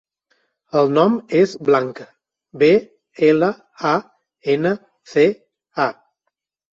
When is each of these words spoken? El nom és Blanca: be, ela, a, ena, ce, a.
El 0.79 0.87
nom 0.97 1.17
és 1.39 1.51
Blanca: 1.67 2.07
be, 2.63 2.69
ela, 3.27 3.49
a, 3.91 3.91
ena, 4.55 4.71
ce, 5.13 5.27
a. 5.85 5.87